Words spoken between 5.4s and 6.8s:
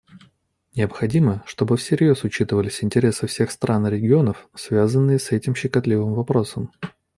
щекотливым вопросом.